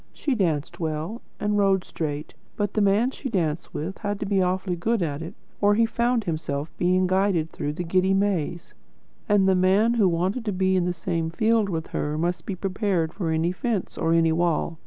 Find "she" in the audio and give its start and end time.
0.13-0.33, 3.11-3.29